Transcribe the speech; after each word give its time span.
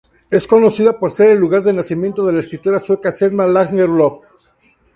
Es 0.31 0.47
conocida 0.47 0.97
por 0.97 1.11
ser 1.11 1.29
el 1.29 1.37
lugar 1.37 1.61
de 1.61 1.73
nacimiento 1.73 2.25
de 2.25 2.33
la 2.33 2.39
escritora 2.39 2.79
sueca 2.79 3.11
Selma 3.11 3.45
Lagerlöf. 3.45 4.23